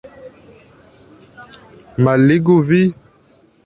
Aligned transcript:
Malligu, 2.03 2.61
vi! 2.73 2.85